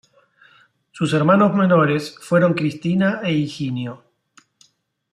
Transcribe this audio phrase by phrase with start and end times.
[0.91, 4.03] Sus hermanos menores fueron Cristina e Higinio.